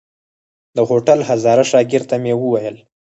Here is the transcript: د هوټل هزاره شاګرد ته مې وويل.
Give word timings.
د 0.75 0.77
هوټل 0.89 1.19
هزاره 1.29 1.63
شاګرد 1.71 2.05
ته 2.09 2.15
مې 2.23 2.33
وويل. 2.37 2.77